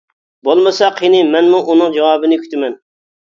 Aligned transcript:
بولمىسا 0.47 0.87
قېنى 1.01 1.19
مەنمۇ 1.35 1.61
ئۇنىڭ 1.73 1.93
جاۋابىنى 1.97 2.39
كۈتىمەن! 2.47 2.77